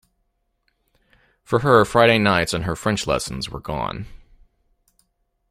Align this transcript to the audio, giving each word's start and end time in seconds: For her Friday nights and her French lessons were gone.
For 1.43 1.59
her 1.59 1.85
Friday 1.85 2.17
nights 2.17 2.55
and 2.55 2.63
her 2.63 2.75
French 2.75 3.05
lessons 3.05 3.51
were 3.51 3.59
gone. 3.59 4.07